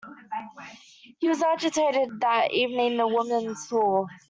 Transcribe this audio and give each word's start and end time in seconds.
He 1.19 1.27
was 1.27 1.43
agitated 1.43 2.21
that 2.21 2.49
evening, 2.51 2.97
the 2.97 3.07
woman 3.07 3.55
saw. 3.55 4.07